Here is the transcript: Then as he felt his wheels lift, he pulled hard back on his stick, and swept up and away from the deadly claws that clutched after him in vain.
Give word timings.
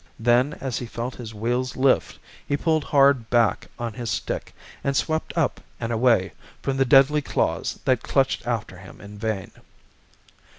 Then 0.19 0.55
as 0.59 0.79
he 0.79 0.87
felt 0.87 1.13
his 1.13 1.35
wheels 1.35 1.75
lift, 1.77 2.17
he 2.47 2.57
pulled 2.57 2.85
hard 2.85 3.29
back 3.29 3.67
on 3.77 3.93
his 3.93 4.09
stick, 4.09 4.55
and 4.83 4.97
swept 4.97 5.31
up 5.37 5.61
and 5.79 5.91
away 5.91 6.31
from 6.63 6.77
the 6.77 6.85
deadly 6.85 7.21
claws 7.21 7.77
that 7.85 8.01
clutched 8.01 8.47
after 8.47 8.79
him 8.79 8.99
in 8.99 9.19
vain. 9.19 9.51